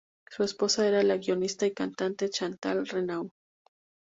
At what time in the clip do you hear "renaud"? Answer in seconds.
2.87-3.29